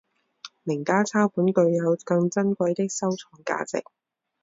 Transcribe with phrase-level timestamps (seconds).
[0.63, 3.83] 名家抄本具有更珍贵的收藏价值。